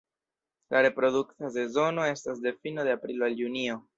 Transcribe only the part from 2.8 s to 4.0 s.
de aprilo al junio.